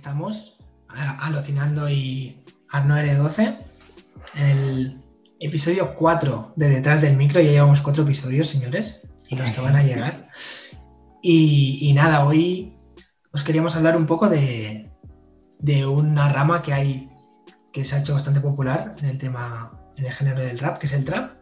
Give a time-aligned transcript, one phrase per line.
[0.00, 0.56] estamos
[1.18, 3.54] alucinando y Arno L12
[4.34, 5.02] en el
[5.40, 7.42] episodio 4 de Detrás del Micro.
[7.42, 10.30] Ya llevamos cuatro episodios, señores, y los que van a llegar.
[11.22, 12.78] Y, nada, hoy
[13.30, 14.90] os queríamos hablar un poco de,
[15.86, 17.10] una rama que hay
[17.70, 20.86] que se ha hecho bastante popular en el tema, en el género del rap, que
[20.86, 21.32] es el trap,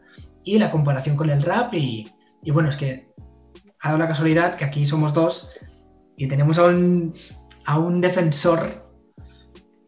[0.43, 1.75] y la comparación con el rap.
[1.75, 3.15] Y, y bueno, es que
[3.83, 5.53] ha dado la casualidad que aquí somos dos
[6.17, 7.15] y tenemos a un,
[7.69, 8.81] a un defensor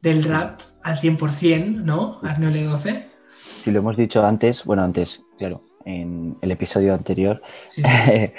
[0.02, 2.20] del rap al 100%, ¿no?
[2.22, 3.06] Arno L12.
[3.30, 7.40] Si lo hemos dicho antes, bueno, antes, claro, en el episodio anterior,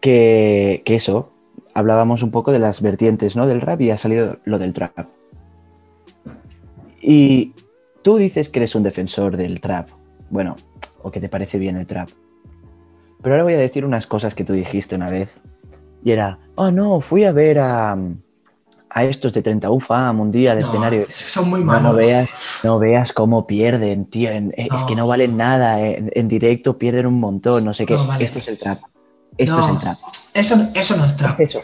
[0.00, 1.32] que, eso,
[1.72, 3.46] hablábamos un poco de las vertientes, ¿no?
[3.46, 5.06] Del rap y ha salido lo del trap.
[7.00, 7.52] Y
[8.02, 9.90] tú dices que eres un defensor del trap,
[10.28, 10.56] bueno,
[11.04, 12.10] o que te parece bien el trap.
[13.22, 15.40] Pero ahora voy a decir unas cosas que tú dijiste una vez
[16.02, 17.96] y era, oh no, fui a ver a,
[18.90, 21.06] a estos de 31 FAM un día al escenario.
[21.08, 21.92] Son muy malos.
[21.92, 22.30] No, veas,
[22.62, 24.30] no veas cómo pierden, tío.
[24.30, 25.80] Es que no valen nada.
[25.80, 27.96] En, directo pierden un montón, no sé qué.
[28.18, 28.78] Esto es el trap.
[29.38, 29.98] Esto es el trap.
[30.34, 31.40] Eso, eso no es trap.
[31.40, 31.60] eso.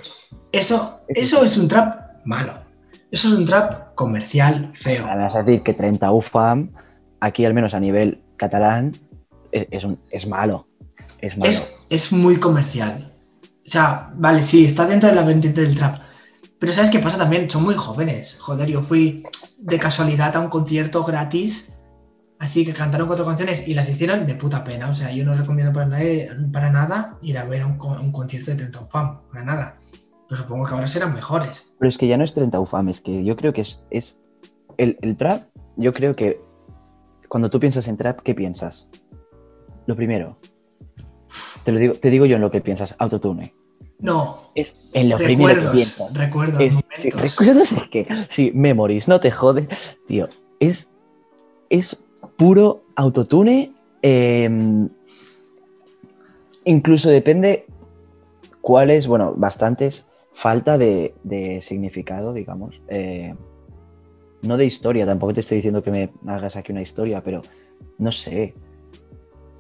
[0.51, 2.59] Eso, eso es un trap malo.
[3.11, 5.05] Eso es un trap comercial feo.
[5.05, 6.71] Vas a decir que 30 UFAM,
[7.21, 8.99] aquí al menos a nivel catalán,
[9.53, 10.67] es, un, es malo.
[11.21, 11.53] Es malo.
[11.91, 13.13] es muy comercial.
[13.67, 16.01] O sea, vale, sí, está dentro de la vertiente del trap.
[16.59, 17.51] Pero ¿sabes qué pasa también?
[17.51, 18.39] Son muy jóvenes.
[18.41, 19.25] Joder, yo fui
[19.59, 21.81] de casualidad a un concierto gratis,
[22.39, 24.89] así que cantaron cuatro canciones y las hicieron de puta pena.
[24.89, 28.57] O sea, yo no recomiendo para, nadie, para nada ir a ver un, concierto de
[28.57, 29.79] 30 UFAM, para nada.
[30.29, 31.73] Pero supongo que ahora serán mejores.
[31.79, 33.81] Pero es que ya no es 30 UFAM, es que yo creo que es...
[33.91, 34.21] es
[34.79, 36.41] el, el trap, yo creo que
[37.29, 38.89] cuando tú piensas en trap, ¿qué piensas?
[39.87, 40.39] Lo primero,
[41.67, 43.53] te, lo digo, te digo yo en lo que piensas, autotune.
[43.99, 44.39] No.
[44.55, 46.15] Es en lo primero que piensas.
[46.15, 46.63] Recuerdos,
[46.97, 49.69] sí, recuerdos es que, sí, memories, no te jode.
[50.07, 50.29] Tío,
[50.61, 50.91] es,
[51.69, 51.99] es
[52.37, 53.73] puro autotune.
[54.01, 54.89] Em,
[56.65, 57.67] incluso depende
[58.61, 62.81] cuáles, bueno, bastantes, falta de, significado, digamos.
[62.87, 63.35] Eh,
[64.43, 67.43] no de historia, tampoco te estoy diciendo que me hagas aquí una historia, pero
[67.99, 68.55] no sé.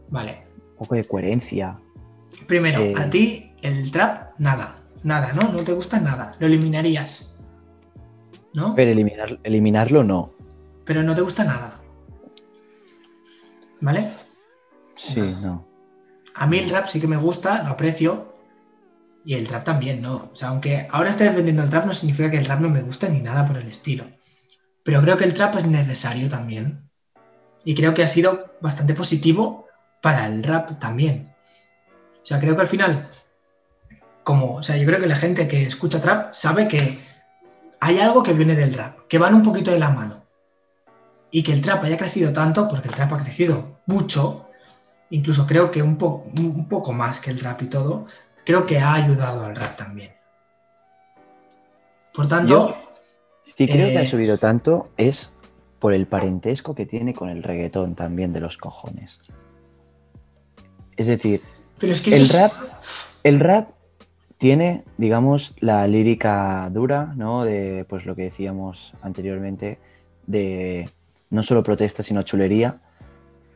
[0.09, 0.47] Vale.
[0.71, 1.79] Un poco de coherencia.
[2.47, 5.53] Primero, a eh, ti el trap, nada, nada, ¿no?
[5.53, 7.37] No te gusta nada, lo eliminarías.
[8.53, 8.75] ¿No?
[8.75, 10.33] Pero eliminar, eliminarlo no.
[10.85, 11.81] Pero no te gusta nada.
[13.81, 14.09] ¿Vale?
[14.95, 15.67] Sí, no.
[16.35, 18.35] A mí el rap sí que me gusta, lo aprecio.
[19.25, 20.31] Y el trap también, ¿no?
[20.33, 22.83] O sea, aunque ahora esté defendiendo el trap, no significa que el rap no me
[22.83, 24.05] guste ni nada por el estilo.
[24.85, 26.89] Pero creo que el trap es necesario también.
[27.65, 29.67] Y creo que ha sido bastante positivo
[30.01, 31.36] para el rap también.
[32.27, 33.09] O sea, creo que al final,
[34.25, 36.99] como, o sea, yo creo que la gente que escucha trap sabe que
[37.79, 40.25] hay algo que viene del rap, que van un poquito de la mano.
[41.31, 44.49] Y que el trap haya crecido tanto, porque el trap ha crecido mucho,
[45.11, 48.07] incluso creo que un, un poco más que el rap y todo,
[48.45, 50.13] creo que ha ayudado al rap también.
[52.13, 52.77] Por tanto...
[53.45, 55.33] si creo que ha eh, subido tanto es
[55.79, 59.21] por el parentesco que tiene con el reggaetón también de los cojones.
[60.97, 61.41] Es decir,
[61.81, 62.53] el, rap,
[63.23, 63.71] el rap
[64.39, 67.45] tiene, digamos, la lírica dura, ¿no?
[67.45, 69.79] De pues lo que decíamos anteriormente,
[70.27, 70.89] de
[71.31, 72.81] no solo protesta, sino chulería.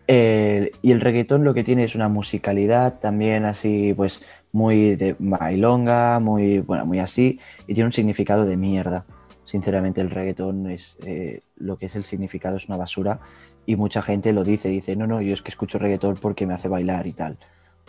[0.07, 6.19] y el reggaetón lo que tiene es una musicalidad también así, pues muy de bailonga,
[6.21, 9.05] muy, bueno, muy así, y tiene un significado de mierda.
[9.45, 13.21] Sinceramente, el reggaetón es eh, lo que es el significado, es una basura,
[13.67, 16.55] y mucha gente lo dice, dice, no, no, yo es que escucho reggaetón porque me
[16.55, 17.39] hace bailar y tal.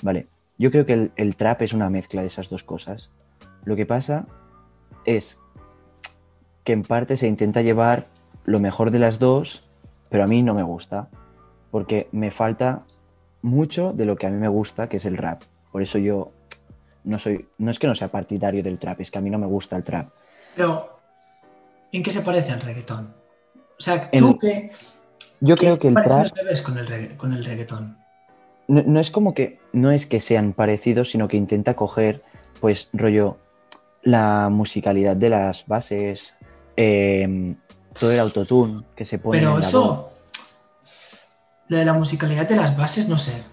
[0.02, 3.10] Vale, yo creo que el, trap es una mezcla de esas dos cosas.
[3.64, 4.28] Lo que pasa
[5.06, 5.40] es
[6.64, 8.08] que en parte se intenta llevar
[8.46, 9.64] lo mejor de las dos,
[10.10, 11.10] pero a mí no me gusta,
[11.72, 12.84] porque me falta
[13.42, 15.44] mucho de lo que a mí me gusta, que es el rap.
[15.72, 16.32] Por eso yo
[17.04, 19.40] no soy, no es que no sea partidario del trap, es que a mí no
[19.40, 20.10] me gusta el trap.
[20.56, 21.00] Pero,
[21.92, 23.14] ¿en qué se parece al reggaetón?
[23.56, 24.72] O sea, tú que...
[25.40, 26.28] Yo creo que el trap...
[26.64, 28.01] con el, con el reggaetón?
[28.72, 32.24] No, es como que, no es que sean parecidos, sino que intenta coger,
[32.60, 33.38] pues, rollo,
[34.02, 36.36] la musicalidad de las bases,
[36.78, 37.58] em,
[38.00, 39.40] todo el autotune que se pone.
[39.40, 40.14] Pero eso,
[41.68, 43.44] lo de la musicalidad de las bases, no sé.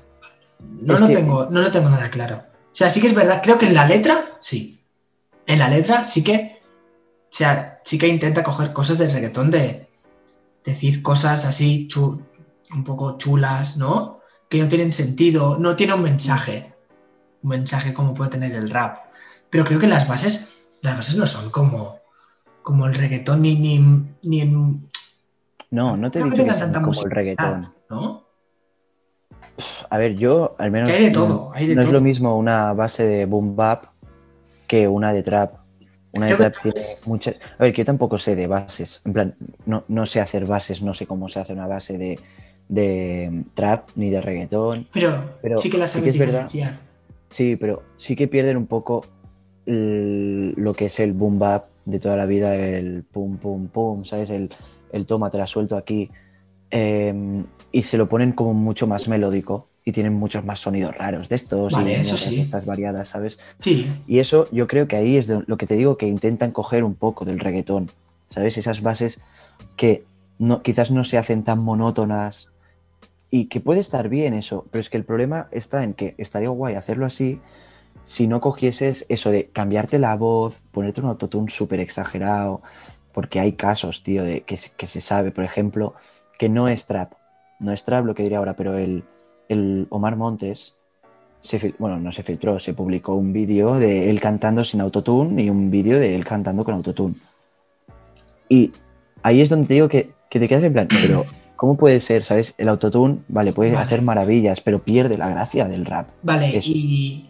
[0.60, 2.42] No lo, tengo, no lo tengo nada claro.
[2.64, 4.84] O sea, sí que es verdad, creo que en la letra, sí.
[5.46, 6.60] En la letra sí que,
[7.24, 9.88] o sea, sí que intenta coger cosas del reggaetón de
[10.64, 11.88] decir cosas así
[12.72, 14.17] un poco chulas, ¿no?
[14.48, 16.74] Que no tienen sentido, no tiene un mensaje,
[17.42, 18.98] un mensaje como puede tener el rap.
[19.50, 22.00] Pero creo que las bases las bases no son como,
[22.62, 23.56] como el reggaetón ni,
[24.22, 24.88] ni, en...
[25.70, 27.60] No, no te digo que, como el reggaetón.
[27.90, 28.24] ¿no?
[29.90, 30.90] A ver, yo al menos...
[30.90, 33.86] hay de todo, no, es lo mismo una base de boom bap
[34.66, 35.56] que una de trap.
[36.12, 37.34] Una de trap tiene muchas...
[37.58, 39.02] A ver, que yo tampoco sé de bases.
[39.04, 39.36] En plan,
[39.66, 42.18] no, no sé hacer bases, no sé cómo se hace una base de,
[42.68, 44.86] de trap ni de reggaetón.
[44.92, 46.80] Pero, sí que las sí diferenciar.
[47.30, 49.04] Sí, pero sí que pierden un poco
[49.66, 54.30] lo que es el boom bap de toda la vida, el pum pum pum, ¿sabes?
[54.30, 54.50] El,
[54.92, 56.10] el toma, te la suelto aquí.
[56.70, 61.28] Em, y se lo ponen como mucho más melódico y tienen muchos más sonidos raros
[61.30, 62.40] de estos y eso sí.
[62.40, 63.38] estas variadas, ¿sabes?
[63.58, 63.90] Sí.
[64.06, 66.94] Y eso yo creo que ahí es lo que te digo que intentan coger un
[66.94, 67.90] poco del reggaetón,
[68.28, 68.58] ¿sabes?
[68.58, 69.20] Esas bases
[69.76, 70.04] que
[70.38, 72.48] no, quizás no se hacen tan monótonas
[73.30, 76.48] y que puede estar bien eso, pero es que el problema está en que estaría
[76.48, 77.40] guay hacerlo así
[78.08, 82.62] si no cogieses eso de cambiarte la voz, ponerte un autotune súper exagerado,
[83.12, 85.94] porque hay casos, tío, de que, que, se sabe, por ejemplo,
[86.38, 87.12] que no es trap,
[87.60, 89.04] no es trap lo que diría ahora, pero el,
[89.50, 90.76] el Omar Montes,
[91.42, 95.50] se, bueno, no se filtró, se publicó un vídeo de él cantando sin autotune y
[95.50, 97.14] un vídeo de él cantando con autotune.
[98.48, 98.72] Y
[99.22, 101.26] ahí es donde te digo que, que te quedas en plan, pero
[101.58, 102.54] ¿Cómo puede ser, sabes?
[102.56, 106.08] El autotune, vale, puede hacer maravillas, pero pierde la gracia del rap.
[106.22, 107.28] Vale, y,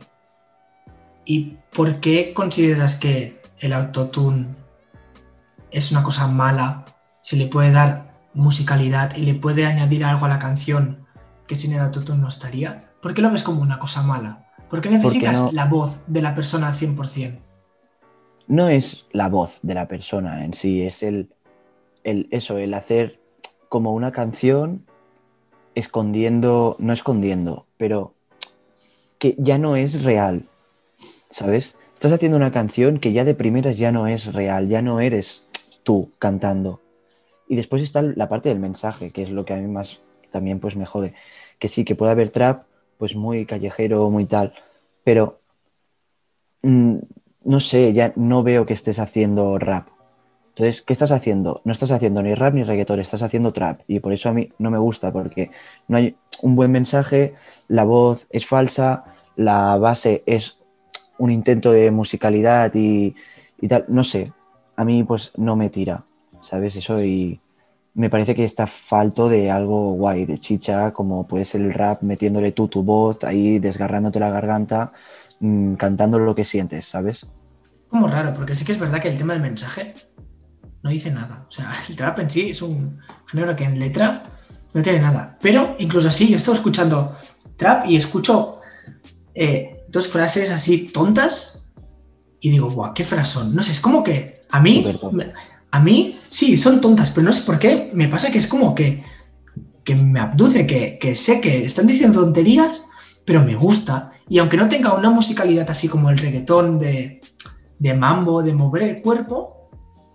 [1.24, 4.48] ¿y por qué consideras que el autotune
[5.70, 6.84] es una cosa mala?
[7.22, 11.06] Se le puede dar musicalidad y le puede añadir algo a la canción
[11.46, 12.82] que sin el autotune no estaría.
[13.00, 14.46] ¿Por qué lo ves como una cosa mala?
[14.68, 17.40] ¿Por qué necesitas la voz de la persona al 100%?
[18.46, 21.30] No es la voz de la persona en sí, es el,
[22.04, 23.17] el eso, el hacer
[23.68, 24.84] como una canción
[25.74, 28.14] escondiendo, no escondiendo, pero
[29.18, 30.48] que ya no es real,
[31.30, 31.76] ¿sabes?
[31.94, 35.42] Estás haciendo una canción que ya de primeras ya no es real, ya no eres
[35.82, 36.80] tú cantando.
[37.48, 40.00] Y después está la parte del mensaje, que es lo que a mí más
[40.30, 41.14] también pues me jode.
[41.58, 42.64] Que sí, que puede haber trap,
[42.98, 44.54] pues muy callejero, muy tal,
[45.02, 45.40] pero
[46.62, 46.98] mm,
[47.44, 49.88] no sé, ya no veo que estés haciendo rap.
[50.58, 51.60] Entonces, ¿qué estás haciendo?
[51.64, 53.82] No estás haciendo ni rap ni reggaetón, estás haciendo trap.
[53.86, 55.52] Y por eso a mí no me gusta, porque
[55.86, 57.34] no hay un buen mensaje,
[57.68, 59.04] la voz es falsa,
[59.36, 60.58] la base es
[61.16, 63.14] un intento de musicalidad y,
[63.68, 63.84] tal.
[63.86, 64.32] No sé,
[64.74, 66.04] a mí pues no me tira,
[66.42, 66.74] ¿sabes?
[66.74, 67.40] Eso y
[67.94, 72.02] me parece que está falto de algo guay, de chicha, como puede ser el rap
[72.02, 74.90] metiéndole tú tu voz ahí, desgarrándote la garganta,
[75.38, 77.28] mm, cantando lo que sientes, ¿sabes?
[77.86, 79.94] Como raro, porque sí que es verdad que el tema del mensaje
[80.82, 81.46] no dice nada.
[81.48, 84.22] O sea, el trap en sí es un género que en letra
[84.74, 85.38] no tiene nada.
[85.40, 87.16] Pero incluso así, yo estoy escuchando
[87.56, 88.60] trap y escucho
[89.34, 91.64] eh, dos frases así tontas
[92.40, 93.54] y digo, guau, qué frasón.
[93.54, 94.86] No sé, es como que a mí,
[95.70, 97.90] a mí, sí, son tontas, pero no sé por qué.
[97.92, 99.02] Me pasa que es como que,
[99.84, 102.84] que me abduce, que, que sé que están diciendo tonterías,
[103.24, 104.12] pero me gusta.
[104.28, 107.20] Y aunque no tenga una musicalidad así como el reggaetón de,
[107.78, 109.57] de mambo, de mover el cuerpo,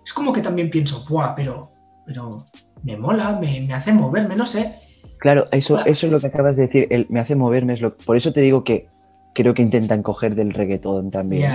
[0.04, 1.34] es como que también pienso, ¡buah!
[1.34, 1.72] Pero,
[2.06, 2.46] pero
[2.82, 4.72] me mola, me, hace moverme, no sé.
[5.18, 7.96] Claro, eso, eso es lo que acabas de decir, el, me hace moverme, es lo,
[7.96, 8.88] por eso te digo que
[9.34, 11.50] creo que intentan coger del reggaetón también.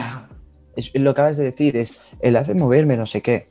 [0.75, 3.47] Es, lo que acabas de decir, es el hace moverme, no sé qué.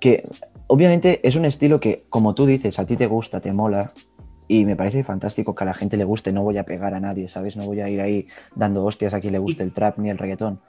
[0.00, 0.26] Que
[0.66, 3.92] obviamente es un estilo que, como tú dices, a ti te gusta, te mola,
[4.46, 7.00] y me parece fantástico que a la gente le guste, no voy a pegar a
[7.00, 7.56] nadie, ¿sabes?
[7.58, 10.16] No voy a ir ahí dando hostias a quien le guste el trap ni el
[10.16, 10.62] reggaetón.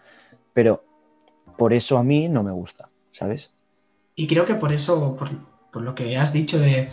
[0.52, 0.84] Pero
[1.60, 3.52] por eso a mí no me gusta, ¿sabes?
[4.16, 6.88] Y creo que por eso, por, lo que has dicho de,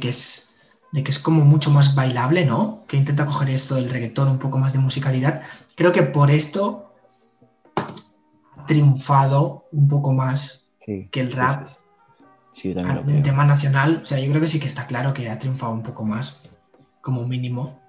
[0.00, 2.84] que es, de que es como mucho más bailable, ¿no?
[2.86, 5.42] Que intenta coger esto del reggaetón, un poco más de musicalidad.
[5.74, 6.94] Creo que por esto
[8.56, 11.66] ha triunfado un poco más que el rap.
[12.52, 15.40] Sí, en tema nacional, o sea, yo creo que sí que está claro que ha
[15.40, 16.48] triunfado un poco más,
[17.00, 17.80] como mínimo.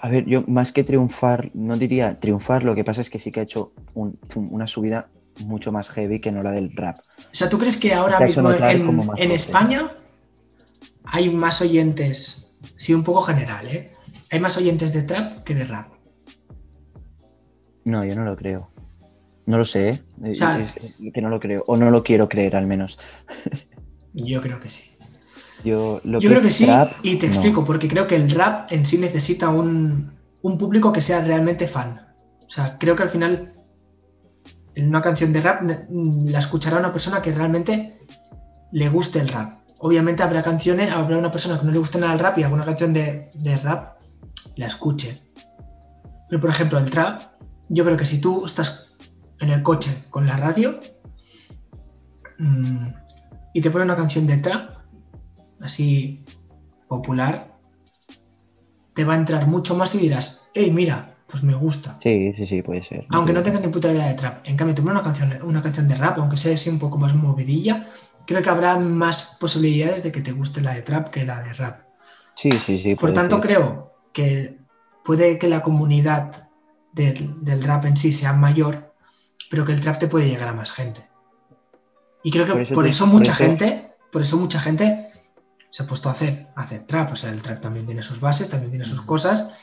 [0.00, 3.32] A ver, yo más que triunfar, no diría triunfar, lo que pasa es que sí
[3.32, 5.08] que ha hecho una subida
[5.40, 7.00] mucho más heavy que no la del rap.
[7.18, 8.50] O sea, ¿tú crees que ahora mismo
[9.16, 9.90] en, España
[11.04, 13.92] hay más oyentes, sí, un poco general, ¿eh?
[14.30, 15.92] Hay más oyentes de trap que de rap.
[17.84, 18.70] No, yo no lo creo.
[19.46, 20.02] No lo sé, ¿eh?
[21.12, 21.64] que no lo creo.
[21.66, 22.98] O no lo quiero creer, al menos.
[24.12, 24.84] yo creo que sí.
[25.64, 26.66] Yo, creo que sí,
[27.02, 31.02] y te explico, porque creo que el rap en sí necesita un, un público que
[31.02, 32.14] sea realmente fan.
[32.46, 33.52] O sea, creo que al final
[34.76, 37.98] una canción de rap la escuchará una persona que realmente
[38.72, 39.60] le guste el rap.
[39.78, 42.64] Obviamente habrá canciones, habrá una persona que no le guste nada el rap y alguna
[42.64, 43.30] canción de,
[43.62, 43.98] rap
[44.56, 45.22] la escuche.
[46.28, 47.22] Pero por ejemplo, el trap,
[47.68, 48.96] yo creo que si tú estás
[49.40, 50.78] el coche con la radio
[52.38, 52.86] mm,
[53.54, 54.76] y te pone una canción de trap,
[55.62, 56.24] así
[56.88, 57.58] popular,
[58.94, 61.96] te va a entrar mucho más y dirás, hey, mira, pues me gusta.
[62.02, 63.06] Sí, sí, sí, puede ser.
[63.10, 64.46] Aunque no tengas ni puta idea de trap.
[64.46, 66.98] En cambio, te pone una canción, una canción de rap, aunque sea así un poco
[66.98, 67.88] más movidilla,
[68.26, 71.54] creo que habrá más posibilidades de que te guste la de trap que la de
[71.54, 71.82] rap.
[72.36, 72.94] Sí, sí, sí.
[72.94, 74.58] Por tanto, creo que
[75.04, 76.48] puede que la comunidad
[76.92, 78.94] del, rap en sí sea mayor,
[79.50, 81.08] pero que el trap te puede llegar a más gente.
[82.22, 85.06] Y creo que por eso, mucha gente, por eso mucha gente
[85.70, 87.12] se ha puesto a hacer, hacer trap.
[87.12, 89.58] O sea, el trap también tiene sus bases, también tiene sus cosas.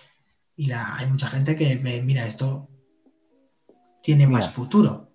[0.57, 2.67] Y hay mucha gente que ve, mira, esto
[4.01, 5.11] tiene más futuro.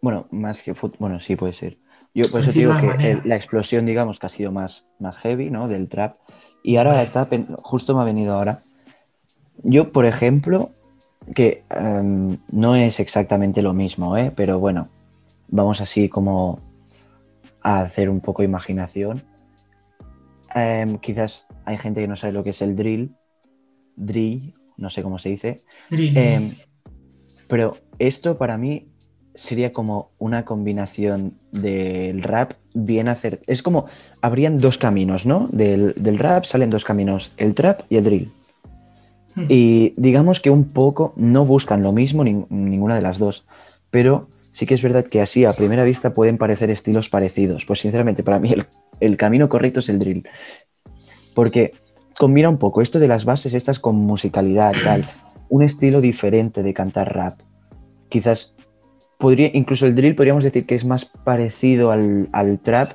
[0.00, 1.78] Bueno, más que futuro, bueno, sí puede ser.
[2.14, 5.66] Yo por eso digo que la explosión, digamos, que ha sido más, más heavy, ¿no?
[5.66, 6.18] Del trap.
[6.62, 7.28] Y ahora está,
[7.62, 8.62] justo me ha venido ahora.
[9.64, 10.70] Yo, por ejemplo,
[11.34, 14.32] que em, no es exactamente lo mismo, ¿eh?
[14.34, 14.88] pero bueno,
[15.48, 16.60] vamos así como
[17.62, 19.24] a hacer un poco de imaginación.
[20.54, 23.17] Em, quizás hay gente que no sabe lo que es el drill,
[23.98, 25.62] drill, no sé cómo se dice.
[25.90, 26.54] Em,
[27.48, 28.88] pero esto para mí
[29.34, 33.40] sería como una combinación del rap bien hacer.
[33.46, 33.86] Es como,
[34.20, 35.48] habrían dos caminos, ¿no?
[35.52, 38.32] Del, del rap salen dos caminos, el trap y el drill.
[39.34, 39.46] Hmm.
[39.48, 43.44] Y digamos que un poco no buscan lo mismo ninguna de las dos,
[43.90, 47.64] pero sí que es verdad que así a primera vista pueden parecer estilos parecidos.
[47.64, 48.54] Pues sinceramente para mí
[49.00, 50.28] el, camino correcto es el drill,
[51.34, 51.72] porque
[52.18, 55.04] combina un poco esto de las bases estas con musicalidad, tal,
[55.48, 57.40] un estilo diferente de cantar rap.
[58.10, 58.54] Quizás
[59.18, 62.92] podría, incluso el drill podríamos decir que es más parecido al, trap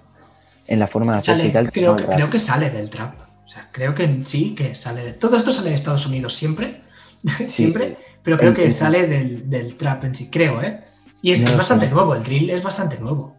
[0.67, 1.71] en la forma de hacerse tal.
[1.71, 3.19] Creo, creo que sale del trap.
[3.43, 5.13] O sea, creo que sí, que sale de...
[5.13, 6.81] Todo esto sale de Estados Unidos siempre,
[7.47, 10.81] siempre, pero creo que sale del, trap en sí, creo, ¿eh?
[11.21, 13.35] Y es, bastante nuevo, el drill es bastante nuevo.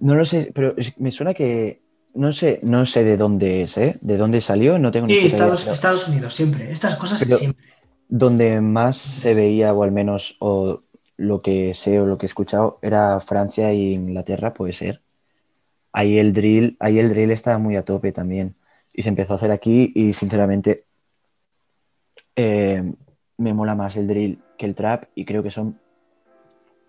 [0.00, 1.82] No lo sé, pero me suena que...
[2.16, 3.98] No sé, no sé de dónde es, ¿eh?
[4.00, 5.26] De dónde salió, no tengo ni idea.
[5.26, 6.70] Estados, Estados Unidos, siempre.
[6.70, 7.64] Estas cosas siempre.
[8.08, 10.82] Donde más se veía, o al menos, o
[11.16, 15.02] lo que sé o lo que he escuchado, era Francia e Inglaterra, puede ser.
[15.92, 18.56] Ahí el drill, ahí el drill estaba muy a tope también
[18.92, 20.86] y se empezó a hacer aquí y sinceramente
[22.34, 22.82] eh,
[23.36, 25.78] me mola más el drill que el trap y creo que son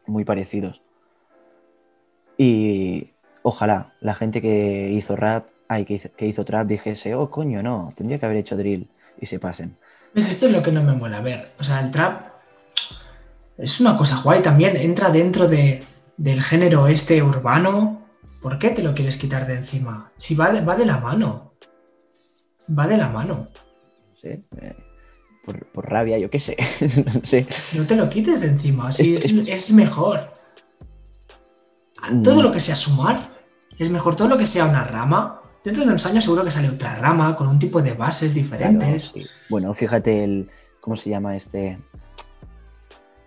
[0.05, 0.81] muy parecidos.
[2.37, 3.11] Y
[3.47, 7.63] ojalá la gente que hizo rap, ay, que hizo, que hizo trap dijese, oh coño,
[7.63, 8.89] no, tendría que haber hecho drill
[9.19, 9.77] y se pasen.
[10.13, 11.21] Pues esto es lo que no me mola.
[11.21, 12.33] ver, o sea, el trap
[13.57, 15.83] es una cosa guay también, entra dentro de,
[16.17, 18.05] del género este urbano.
[18.41, 20.11] ¿Por qué te lo quieres quitar de encima?
[20.17, 21.47] Si va va de la mano
[22.77, 23.47] va de la mano.
[24.21, 24.75] Sí, eh,
[25.45, 26.39] por, rabia, yo qué
[27.23, 27.47] sé.
[27.73, 30.33] no, te lo quites de encima, sí, es, mejor.
[32.23, 33.36] Todo lo que sea sumar
[33.77, 35.41] es mejor, todo lo que sea una rama.
[35.63, 39.13] Dentro de unos años seguro que sale otra rama con un tipo de bases diferentes.
[39.49, 40.49] Bueno, fíjate el.
[40.79, 41.79] ¿Cómo se llama este?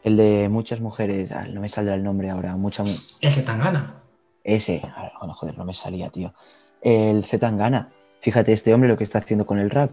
[0.03, 1.31] El de muchas mujeres.
[1.33, 2.57] Ah, no me saldrá el nombre ahora.
[2.57, 2.83] Mucha...
[3.21, 3.97] El Zetangana.
[4.43, 4.81] Ese.
[4.85, 6.33] Ah, bueno, joder, no me salía, tío.
[6.81, 7.91] El Zetangana
[8.21, 9.93] Fíjate este hombre lo que está haciendo con el rap.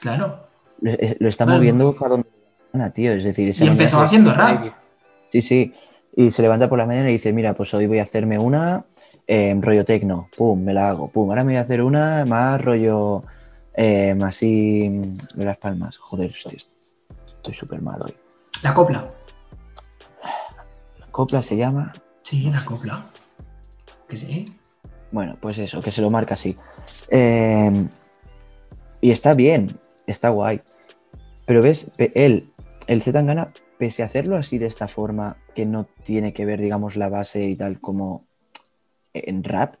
[0.00, 0.46] Claro.
[0.80, 3.12] Lo, está moviendo para donde tío.
[3.12, 4.66] Es decir, y empezó haciendo rap.
[5.30, 5.72] Sí, sí.
[6.16, 8.84] Y se levanta por la mañana y dice, mira, pues hoy voy a hacerme una
[9.30, 10.28] en rollo tecno.
[10.36, 11.06] Pum, me la hago.
[11.08, 13.22] Pum, ahora me voy a hacer una más rollo
[13.74, 14.88] eh, así
[15.34, 15.98] de las palmas.
[15.98, 18.12] Joder, estoy súper mal hoy.
[18.64, 19.08] La copla.
[20.98, 21.92] La copla se llama.
[22.22, 23.06] Sí, la copla.
[24.08, 24.46] Que sí.
[25.12, 26.56] Bueno, pues eso, que se lo marca así.
[27.10, 27.88] Em,
[29.00, 30.60] y está bien, está guay.
[31.46, 32.52] Pero ves, él,
[32.88, 36.96] el Z pese a hacerlo así de esta forma, que no tiene que ver, digamos,
[36.96, 38.28] la base y tal como
[39.14, 39.76] en rap,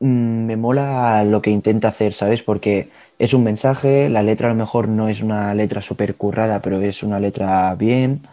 [0.00, 2.42] mm, me mola lo que intenta hacer, ¿sabes?
[2.42, 2.88] Porque
[3.18, 6.80] es un mensaje, la letra a lo mejor no es una letra súper currada, pero
[6.80, 8.26] es una letra bien,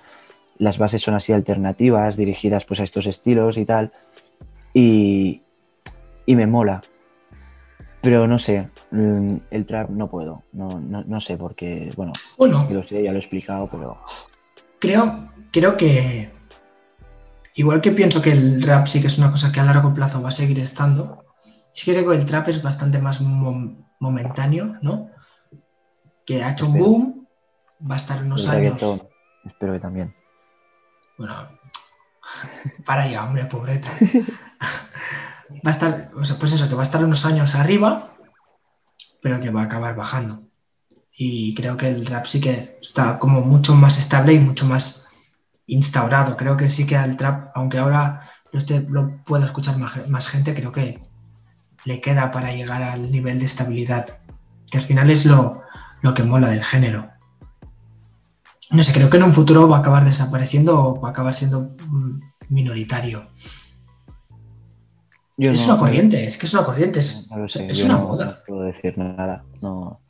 [0.57, 3.91] las bases son así alternativas, dirigidas pues a estos estilos y tal
[4.75, 5.41] y,
[6.27, 6.84] me mola.
[8.01, 12.84] Pero no sé, mm, el trap no puedo, no, no, sé porque, bueno, bueno lo
[12.84, 13.98] sé, ya lo he explicado, pero...
[14.77, 16.29] Creo, creo que,
[17.55, 20.21] igual que pienso que el rap sí que es una cosa que a largo plazo
[20.21, 21.25] va a seguir estando,
[21.74, 25.09] sí que creo que el trap es bastante más momentáneo, ¿no?
[26.25, 27.27] Que ha hecho un boom,
[27.89, 28.81] va a estar unos años...
[29.45, 30.15] espero que también.
[31.17, 31.33] Bueno,
[32.85, 33.89] para allá, hombre, pobreta.
[35.65, 38.15] Va a estar, pues eso, que va a estar unos años arriba,
[39.21, 40.43] pero que va a acabar bajando.
[41.17, 45.04] Y creo que el rap sí que está como mucho más estable y mucho más
[45.67, 46.38] instaurado.
[46.38, 48.22] Creo que sí que al trap, aunque ahora
[48.89, 51.01] lo, pueda escuchar más, gente, creo que
[51.86, 54.05] le queda para llegar al nivel de estabilidad,
[54.69, 55.62] que al final es lo,
[56.01, 57.10] lo que mola del género.
[58.72, 61.36] No sé, creo que en un futuro va a acabar desapareciendo o va a acabar
[61.36, 62.19] siendo mm,
[62.50, 63.29] minoritario.
[65.38, 67.29] es una corriente, es que es una corriente, es,
[67.84, 68.25] una moda.
[68.25, 70.01] No puedo decir nada, no,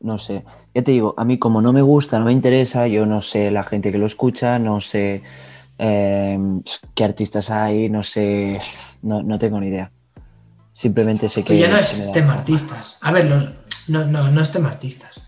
[0.00, 0.44] no sé.
[0.74, 3.50] Ya te digo, a mí como no me gusta, no me interesa, yo no sé
[3.50, 5.22] la gente que lo escucha, no sé
[5.78, 6.62] em,
[6.94, 8.60] qué artistas hay, no sé,
[9.02, 9.90] no, tengo ni idea.
[10.72, 11.58] Simplemente sé que...
[11.58, 12.98] ya no es tema artistas.
[13.00, 15.22] A ver, no, no, no es tema artistas.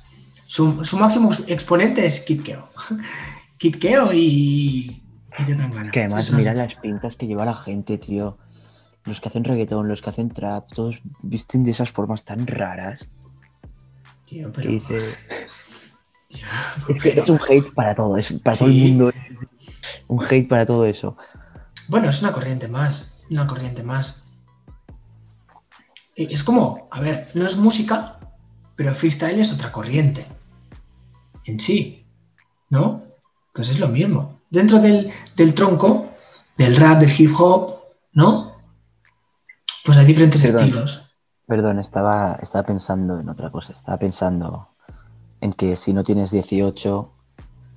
[0.47, 2.65] Su, máximo exponente es Kitkeo.
[3.59, 5.03] Kitkeo y...
[5.39, 8.39] y que además, mira las pintas que lleva la gente, tío.
[9.05, 13.01] Los que hacen reggaetón, los que hacen trap, todos visten de esas formas tan raras.
[14.29, 14.71] Tío, pero.
[16.89, 19.13] es que es un hate para todo, es para todo el mundo.
[20.09, 21.17] un hate para todo eso.
[21.89, 23.13] Bueno, es una corriente más.
[23.31, 24.25] Una corriente más.
[26.15, 28.19] Es como, a ver, no es música,
[28.77, 30.27] pero freestyle es otra corriente.
[31.45, 32.05] En sí.
[32.71, 33.05] ¿No?
[33.55, 34.43] Pues es lo mismo.
[34.51, 35.13] Dentro del,
[35.55, 36.11] tronco,
[36.57, 37.79] del rap, del hip hop,
[38.13, 38.61] ¿no?
[39.85, 41.08] Pues hay diferentes estilos.
[41.49, 43.73] Perdón, estaba, estaba pensando en otra cosa.
[43.73, 44.69] Estaba pensando
[45.41, 47.13] en que si no tienes 18,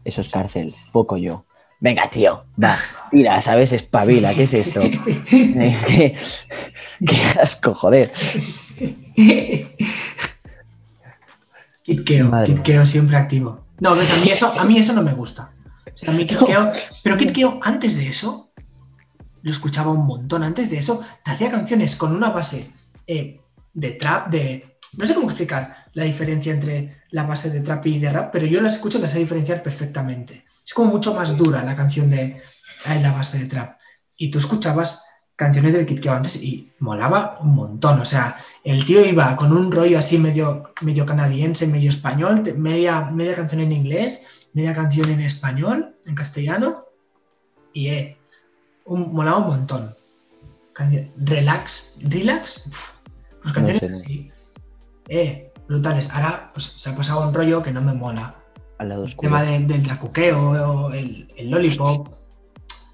[0.03, 0.75] eso es cárcel.
[0.91, 1.45] Poco yo.
[1.79, 2.75] Venga, tío, va,
[3.09, 3.71] tira, ¿sabes?
[3.71, 4.81] Espabila, ¿qué es esto?
[5.31, 6.15] ¿Qué,
[7.41, 8.11] asco, joder.
[11.83, 13.65] Kitkeo, Kitkeo siempre activo.
[13.79, 15.49] No, ves, a mí eso, a mí eso no me gusta.
[16.05, 16.69] a mí Kitkeo,
[17.03, 18.51] pero Kitkeo, antes de eso,
[19.41, 20.43] lo escuchaba un montón.
[20.43, 22.69] Antes de eso, te hacía canciones con una base
[23.07, 23.40] eh,
[23.73, 24.77] de trap, de...
[24.97, 28.45] No sé cómo explicar la diferencia entre la base de trap y de rap, pero
[28.45, 30.45] yo las escucho y las sé diferenciar perfectamente.
[30.65, 32.41] Es como mucho más dura la canción de
[32.85, 33.77] la base de trap.
[34.17, 35.05] Y tú escuchabas
[35.35, 37.99] canciones del Kid antes y molaba un montón.
[37.99, 43.09] O sea, el tío iba con un rollo así medio, medio canadiense, medio español, media,
[43.11, 46.85] media canción en inglés, media canción en español, en castellano,
[47.73, 48.17] y eh,
[48.85, 49.95] molaba un montón.
[51.17, 52.69] relax, relax,
[53.41, 54.31] pues canciones así.
[55.07, 56.09] Eh, brutales.
[56.11, 58.35] Ahora pues, se ha pasado un rollo que no me mola.
[58.77, 62.09] Al lado el tema del tracuqueo, el, el lollipop.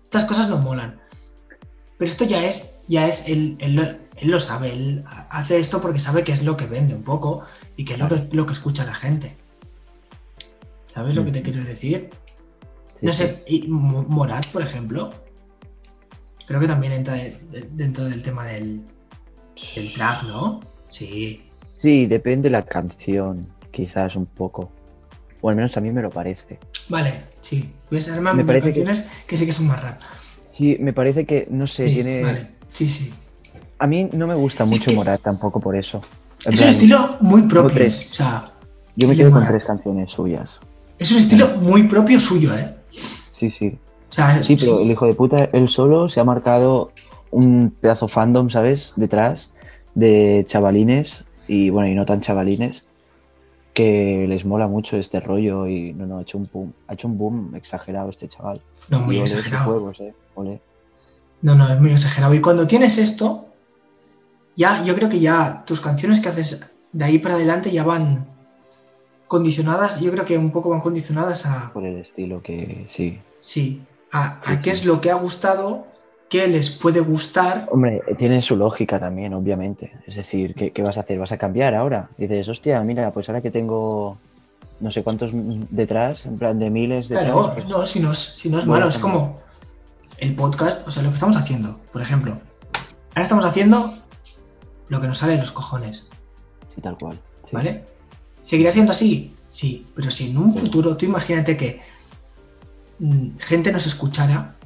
[0.03, 0.99] Estas cosas no molan.
[1.97, 3.57] Pero esto ya es, ya es, él,
[4.21, 7.43] lo sabe, él hace esto porque sabe que es lo que vende un poco
[7.75, 9.35] y que es lo que, lo que escucha la gente.
[10.85, 12.09] ¿Sabes lo que te quiero decir?
[13.01, 15.11] no sé, y Morat, por ejemplo,
[16.47, 17.15] creo que también entra
[17.71, 18.83] dentro del tema del,
[19.75, 20.59] el trap, ¿no?
[20.89, 21.43] Sí.
[21.77, 24.71] Sí, depende de la canción, quizás un poco.
[25.41, 26.59] O al menos a mí me lo parece.
[26.89, 27.71] Vale, sí.
[27.89, 29.37] Voy a ser más canciones que...
[29.37, 30.01] sí que son más rap.
[30.41, 32.23] Sí, me parece que, no sé, tiene.
[32.23, 33.13] Vale, sí, sí.
[33.79, 36.01] A mí no me gusta mucho Morat tampoco por eso.
[36.45, 37.87] es un estilo muy propio.
[37.87, 38.53] O sea,
[38.95, 40.59] Yo me quedo con tres canciones suyas.
[40.97, 42.73] Es un estilo muy propio suyo, ¿eh?
[42.89, 43.77] Sí, sí.
[44.09, 46.91] O sea, sí, pero el hijo de puta, él solo se ha marcado
[47.31, 48.93] un pedazo fandom, ¿sabes?
[48.95, 49.51] Detrás
[49.95, 52.83] de chavalines y bueno, y no tan chavalines
[53.73, 57.07] que les mola mucho este rollo y no, no, ha hecho un boom, ha hecho
[57.07, 58.59] un boom exagerado este chaval.
[58.89, 59.91] No, muy exagerado.
[59.99, 60.61] eh.
[61.43, 62.33] No, no, es muy exagerado.
[62.33, 63.45] Y cuando tienes esto,
[64.55, 68.25] ya, yo creo que ya tus canciones que haces de ahí para adelante ya van
[69.27, 71.71] condicionadas, yo creo que un poco van condicionadas a...
[71.71, 73.19] Por el estilo que sí.
[73.41, 75.85] Sí, a, qué es lo que ha gustado
[76.29, 77.67] que les puede gustar.
[77.71, 79.93] Hombre, tiene su lógica también, obviamente.
[80.05, 81.19] Es decir, ¿qué, vas a hacer?
[81.19, 82.09] ¿Vas a cambiar ahora?
[82.17, 84.17] Y dices, hostia, mira, pues ahora que tengo
[84.79, 87.15] no sé cuántos detrás, en plan de miles de...
[87.15, 89.37] Claro, pues no, si no es, si no es malo, es como
[90.19, 92.33] el podcast, o sea, lo que estamos haciendo, por ejemplo.
[93.09, 93.93] Ahora estamos haciendo
[94.89, 96.07] lo que nos sale de los cojones.
[96.75, 97.19] Sí, tal cual.
[97.51, 97.85] ¿Vale?
[98.41, 99.33] ¿Seguirá siendo así?
[99.49, 101.81] Sí, pero si en un futuro, tú imagínate que
[102.99, 104.56] mm, gente nos escuchara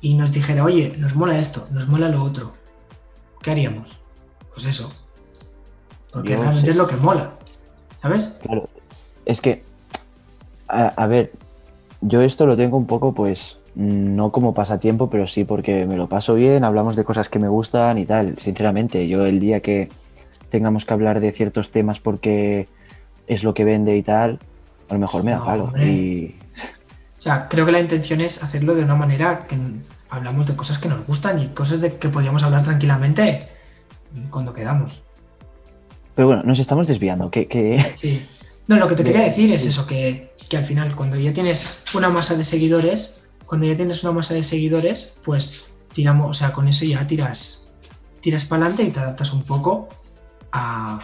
[0.00, 2.52] y nos dijera, oye, nos mola esto, nos mola lo otro,
[3.42, 4.00] ¿qué haríamos?
[4.52, 4.92] Pues eso.
[6.12, 7.32] Porque realmente es lo que mola.
[8.00, 8.38] ¿Sabes?
[8.42, 8.68] Claro.
[9.24, 9.64] Es que,
[10.68, 11.32] a, ver,
[12.00, 16.08] yo esto lo tengo un poco, pues, no como pasatiempo, pero sí porque me lo
[16.08, 18.38] paso bien, hablamos de cosas que me gustan y tal.
[18.38, 19.88] Sinceramente, yo el día que
[20.48, 22.68] tengamos que hablar de ciertos temas porque
[23.26, 24.38] es lo que vende y tal,
[24.88, 25.72] a lo mejor me da palo.
[25.78, 26.36] Y,
[27.20, 29.56] sea, creo que la intención es hacerlo de una manera que
[30.10, 33.48] hablamos de cosas que nos gustan y cosas de que podríamos hablar tranquilamente
[34.30, 35.02] cuando quedamos.
[36.14, 37.30] Pero bueno, nos estamos desviando.
[37.30, 37.46] Que,
[37.96, 38.26] Sí.
[38.66, 42.08] No, lo que te quería decir es eso, que, al final, cuando ya tienes una
[42.08, 46.68] masa de seguidores, cuando ya tienes una masa de seguidores, pues tiramos, o sea, con
[46.68, 47.66] eso ya tiras,
[48.20, 49.88] tiras para adelante y te adaptas un poco
[50.52, 50.98] a,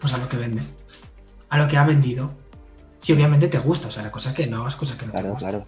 [0.00, 0.62] pues a lo que vende,
[1.48, 2.32] a lo que ha vendido.
[2.98, 5.12] Si obviamente te gusta, o sea, la cosa es que no hagas cosas que no
[5.12, 5.50] claro, te gustan.
[5.50, 5.66] Claro,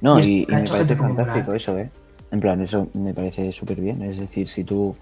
[0.00, 1.90] No, y, me parece fantástico eso, ¿eh?
[2.30, 4.02] En plan, eso me parece súper bien.
[4.02, 4.96] Es decir, si tú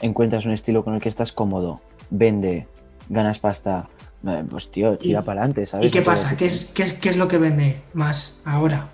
[0.00, 1.80] encuentras un estilo con el que estás cómodo,
[2.10, 2.66] vende,
[3.08, 3.88] ganas pasta,
[4.26, 5.86] eh, pues tío, tira para adelante, ¿sabes?
[5.86, 6.36] ¿Y qué pasa?
[6.36, 8.88] ¿Qué es, qué, es, lo que vende más ahora?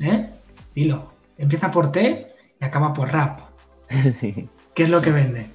[0.00, 0.28] ¿Eh?
[0.74, 1.12] Dilo.
[1.38, 3.40] Empieza por T y acaba por rap.
[4.14, 4.48] sí.
[4.74, 5.50] ¿Qué es lo que vende?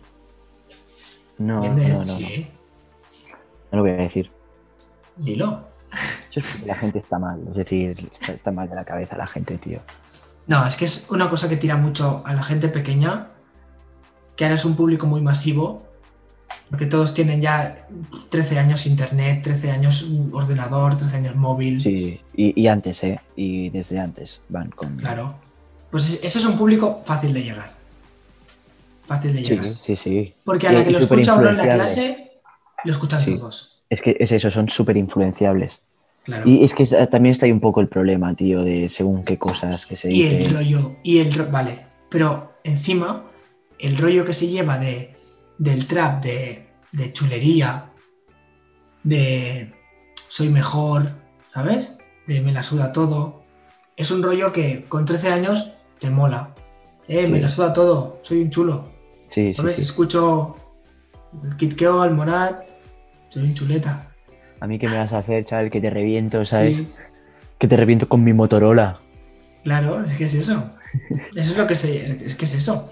[1.38, 2.20] No, no, no, no.
[3.72, 4.32] No lo voy a decir.
[5.18, 5.69] Dilo.
[6.66, 9.80] La gente está mal, es decir, está, mal de la cabeza la gente, tío.
[10.48, 13.28] No, es que es una cosa que tira mucho a la gente pequeña,
[14.36, 15.84] que ahora es un público muy masivo,
[16.70, 17.88] porque todos tienen ya
[18.30, 21.82] 13 años internet, 13 años ordenador, 13 años móvil.
[21.82, 23.20] Sí, y, antes, ¿eh?
[23.36, 24.96] Y desde antes van con...
[24.98, 25.36] Claro.
[25.90, 27.72] Pues ese es un público fácil de llegar.
[29.06, 29.64] Fácil de llegar.
[29.64, 30.34] Sí, sí, sí.
[30.44, 32.42] Porque a la que lo escucha uno en la clase,
[32.84, 33.79] lo escuchan todos.
[33.90, 35.82] Es que es eso, son súper influenciables.
[36.46, 39.86] Y es que también está ahí un poco el problema, tío, de según qué cosas
[39.86, 43.26] que se Y el rollo, y el vale, pero encima,
[43.80, 45.16] el rollo que se lleva de,
[45.58, 47.92] del trap, de, de chulería,
[49.04, 49.74] de
[50.28, 51.04] soy mejor,
[51.54, 51.98] ¿sabes?
[52.28, 53.42] De me la suda todo.
[53.98, 56.54] Es un rollo que con 13 años te mola.
[57.08, 58.92] Eh, me la suda todo, soy un chulo.
[59.30, 59.78] Sí, ¿Sabes?
[59.78, 60.56] Sí, Escucho
[61.44, 62.72] el Kitkeo, al Monat,
[63.30, 64.12] soy un chuleta.
[64.60, 66.84] A mí qué me vas a hacer, chaval, que te reviento, ¿sabes?
[67.58, 69.00] Que te reviento con mi Motorola.
[69.64, 70.72] Claro, es que es eso.
[71.36, 72.26] Eso es lo que se.
[72.26, 72.90] Es que es eso.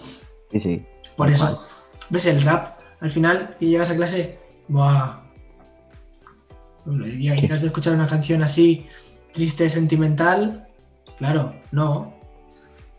[0.52, 0.86] Sí, sí.
[1.16, 1.66] Por eso.
[2.10, 2.80] ¿Ves el rap?
[3.00, 4.38] Al final, y llegas a clase.
[4.68, 5.24] ¡Buah!
[6.86, 8.86] Y llegas a escuchar una canción así,
[9.34, 10.68] triste, sentimental.
[11.18, 12.14] Claro, no.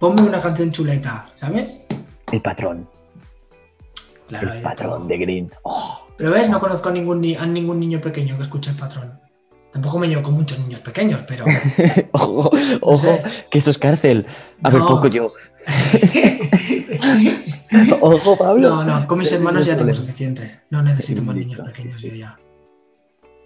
[0.00, 1.80] Ponme una canción chuleta, ¿sabes?
[2.32, 2.88] El patrón.
[4.26, 5.52] Claro, el patrón de Green.
[5.62, 6.07] Oh.
[6.18, 9.20] Pero ves, no conozco a ningún, a ningún niño pequeño que escuche el patrón.
[9.70, 11.44] Tampoco me llevo con muchos niños pequeños, pero.
[12.12, 12.50] ojo,
[12.80, 13.18] ojo,
[13.50, 14.26] que esto es cárcel.
[14.62, 15.32] A ver, poco yo.
[18.00, 18.68] ojo, Pablo.
[18.68, 20.62] No, no, con mis hermanos ya tengo suficiente.
[20.70, 22.36] No necesito más niños pequeños, yo ya.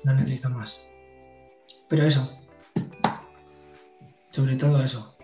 [0.04, 0.86] No necesito más.
[1.88, 2.38] Pero eso.
[4.30, 5.14] Sobre todo eso.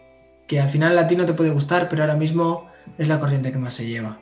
[0.47, 2.67] Que al final el latino te puede gustar, pero ahora mismo
[2.99, 4.19] es la corriente que más se lleva.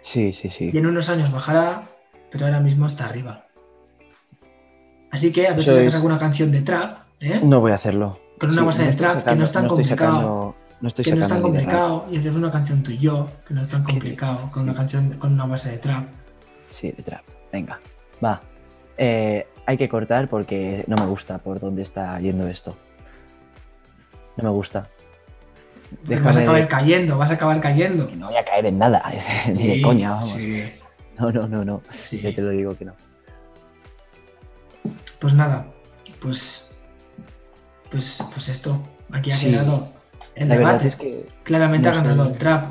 [0.00, 0.70] Sí, sí, sí.
[0.72, 1.86] Y en unos años bajará
[2.30, 3.46] pero ahora mismo está arriba.
[5.10, 6.98] Así que a ver si sacas alguna canción de trap.
[7.20, 7.40] ¿eh?
[7.42, 8.18] No voy a hacerlo.
[8.38, 10.54] Con una base de trap que no es tan complicado.
[10.80, 12.06] no estoy que no es tan complicado.
[12.10, 14.50] Y hacer una canción tú y yo, que no es tan complicado.
[14.50, 16.08] Con una canción con una base de trap.
[16.68, 17.22] Sí, de trap.
[17.52, 17.80] Venga,
[18.24, 18.40] va.
[18.96, 22.76] Eh, hay que cortar porque no me gusta por dónde está yendo esto.
[24.36, 24.88] No me gusta.
[26.22, 28.08] vas a acabar cayendo, vas a acabar cayendo.
[28.16, 29.02] No voy a caer en nada,
[29.52, 30.30] ni de coña, vamos.
[30.30, 30.62] Sí.
[31.20, 31.82] No, no, no, no.
[31.90, 32.18] Sí.
[32.18, 32.94] te lo digo que no.
[35.18, 35.66] Pues nada,
[36.20, 36.72] pues.
[37.90, 38.88] Pues, pues esto.
[39.12, 39.92] Aquí ha quedado
[40.34, 40.88] el debate.
[40.88, 42.66] Es que Claramente ha ganado el trap.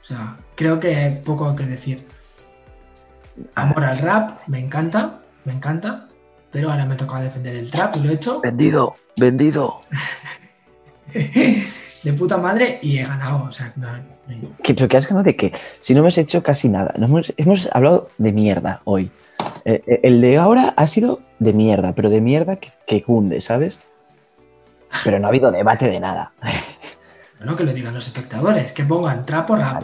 [0.00, 2.08] O sea, creo que hay poco que decir.
[3.54, 6.08] Amor al rap, me encanta, me encanta.
[6.50, 8.40] Pero ahora me toca defender el trap y lo he hecho.
[8.40, 9.80] Vendido, vendido.
[12.02, 13.44] de puta madre y he ganado.
[13.44, 13.88] O sea, no,
[14.62, 15.52] ¿Qué, ¿Pero qué has ganado de qué?
[15.80, 16.94] Si no hemos hecho casi nada.
[17.36, 19.10] hemos, hablado de mierda hoy.
[19.64, 23.80] Eh, eh, el de ahora ha sido de mierda, pero de mierda que, cunde, ¿sabes?
[25.04, 26.32] Pero no ha habido debate de nada.
[27.44, 29.82] No, que lo digan los espectadores, que pongan trapo rap.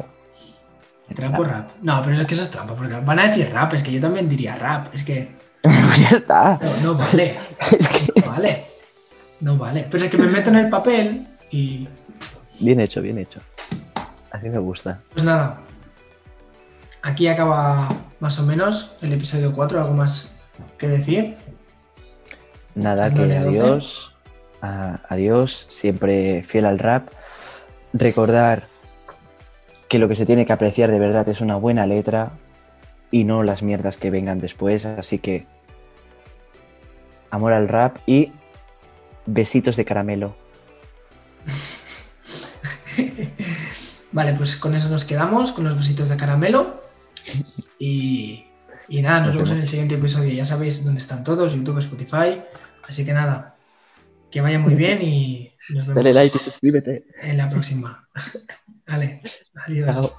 [1.13, 1.71] Trapo rap.
[1.83, 4.01] No, pero es que eso es trampa, porque van a decir rap, es que yo
[4.01, 5.35] también diría rap, es que.
[5.65, 6.61] ya está.
[6.85, 7.37] No, vale.
[7.77, 8.21] Es que...
[8.21, 8.67] No vale.
[9.41, 9.87] No vale.
[9.91, 11.89] Pero es que me meto en el papel y.
[12.61, 13.41] Bien hecho, bien hecho.
[14.31, 15.01] Así me gusta.
[15.13, 15.61] Pues nada.
[17.03, 17.89] Aquí acaba
[18.21, 19.81] más o menos el episodio 4.
[19.81, 20.41] ¿Algo más
[20.77, 21.37] que decir?
[22.75, 24.13] Nada, que adiós.
[24.61, 25.67] adiós.
[25.71, 27.09] Siempre fiel al rap.
[27.93, 28.67] Recordar
[29.89, 32.33] que lo que se tiene que apreciar de verdad es una buena letra
[33.11, 34.85] y no las mierdas que vengan después.
[34.85, 35.47] Así que
[37.31, 38.33] amor al rap y
[39.27, 40.35] besitos de caramelo.
[44.13, 46.81] Vale, pues con eso nos quedamos, con los besitos de caramelo.
[47.79, 48.47] Y,
[48.89, 50.33] nada, nos, vemos en el siguiente episodio.
[50.33, 52.43] Ya sabéis dónde están todos, YouTube, Spotify.
[52.87, 53.57] Así que nada,
[54.31, 55.95] que vaya muy bien y nos vemos.
[55.97, 57.07] Dale like y suscríbete.
[57.21, 58.09] En la próxima.
[58.87, 59.23] vale,
[59.67, 60.13] adiós.